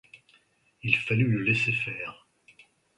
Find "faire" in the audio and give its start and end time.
1.71-2.25